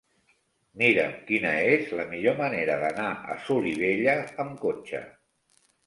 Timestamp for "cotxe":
4.69-5.09